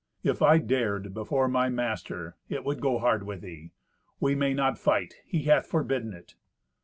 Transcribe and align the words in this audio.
If 0.23 0.41
I 0.41 0.57
dared 0.57 1.13
before 1.13 1.47
my 1.47 1.69
master, 1.69 2.35
it 2.49 2.65
would 2.65 2.81
go 2.81 2.97
hard 2.97 3.21
with 3.21 3.41
thee. 3.41 3.69
We 4.19 4.33
may 4.33 4.55
not 4.55 4.79
fight; 4.79 5.13
he 5.27 5.43
hath 5.43 5.67
forbidden 5.67 6.11
it." 6.11 6.33